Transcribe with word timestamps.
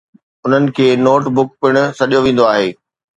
انهن 0.45 0.65
کي 0.77 0.87
note 1.05 1.23
book 1.35 1.47
پڻ 1.61 1.73
سڏيو 1.99 2.19
ويندو 2.25 2.43
آهي. 2.55 2.69